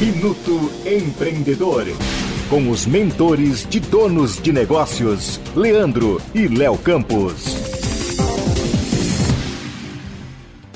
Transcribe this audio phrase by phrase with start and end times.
[0.00, 1.84] Minuto Empreendedor.
[2.50, 7.44] Com os mentores de donos de negócios, Leandro e Léo Campos.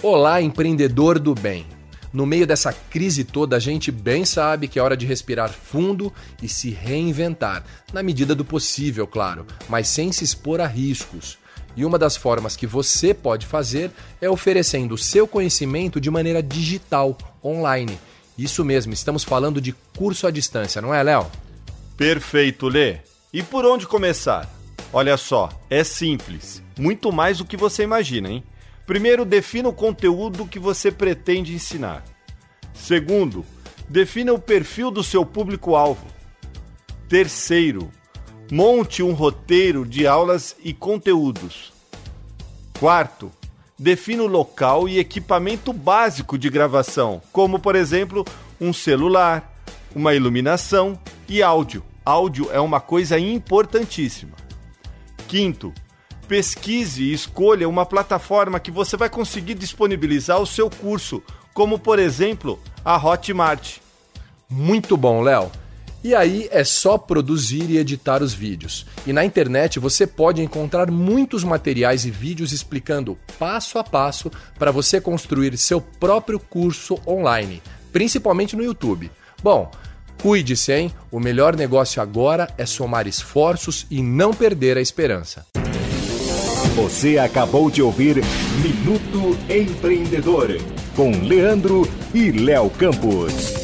[0.01, 1.67] Olá, empreendedor do bem.
[2.13, 6.13] No meio dessa crise toda, a gente bem sabe que é hora de respirar fundo
[6.41, 11.39] e se reinventar, na medida do possível, claro, mas sem se expor a riscos.
[11.77, 13.91] E uma das formas que você pode fazer
[14.21, 17.99] é oferecendo o seu conhecimento de maneira digital, online.
[18.39, 21.27] Isso mesmo, estamos falando de curso à distância, não é, Léo?
[21.97, 22.99] Perfeito, Lê.
[23.33, 24.49] E por onde começar?
[24.93, 26.63] Olha só, é simples.
[26.79, 28.45] Muito mais do que você imagina, hein?
[28.87, 32.05] Primeiro, defina o conteúdo que você pretende ensinar.
[32.73, 33.45] Segundo,
[33.89, 36.07] defina o perfil do seu público-alvo.
[37.09, 37.91] Terceiro,
[38.51, 41.73] monte um roteiro de aulas e conteúdos.
[42.79, 43.33] Quarto,
[43.79, 48.25] defina o local e equipamento básico de gravação, como por exemplo
[48.61, 49.55] um celular,
[49.95, 51.85] uma iluminação e áudio.
[52.05, 54.33] Áudio é uma coisa importantíssima.
[55.29, 55.73] Quinto,
[56.27, 61.23] pesquise e escolha uma plataforma que você vai conseguir disponibilizar o seu curso,
[61.55, 63.79] como por exemplo a Hotmart.
[64.49, 65.51] Muito bom, Léo.
[66.03, 68.87] E aí é só produzir e editar os vídeos.
[69.07, 74.71] E na internet você pode encontrar muitos materiais e vídeos explicando passo a passo para
[74.71, 77.61] você construir seu próprio curso online,
[77.93, 79.11] principalmente no YouTube.
[79.43, 79.71] Bom,
[80.23, 80.95] cuide-se, hein?
[81.11, 85.45] O melhor negócio agora é somar esforços e não perder a esperança.
[86.77, 88.23] Você acabou de ouvir
[88.63, 90.57] Minuto Empreendedor
[90.95, 93.58] com Leandro e Léo Campos.